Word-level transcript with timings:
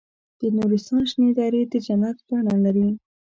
د 0.39 0.41
نورستان 0.57 1.01
شنې 1.11 1.29
درې 1.39 1.61
د 1.71 1.73
جنت 1.85 2.17
بڼه 2.27 2.55
لري. 2.65 2.89